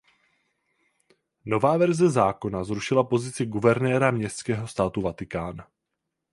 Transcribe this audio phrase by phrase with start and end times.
[1.45, 5.57] Nová verze zákona zrušila pozici Guvernéra Městského státu Vatikán.